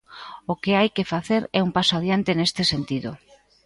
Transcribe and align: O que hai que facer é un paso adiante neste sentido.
O 0.51 0.53
que 0.61 0.71
hai 0.79 0.89
que 0.95 1.09
facer 1.13 1.41
é 1.57 1.59
un 1.67 1.71
paso 1.77 1.93
adiante 1.95 2.31
neste 2.35 2.63
sentido. 2.71 3.11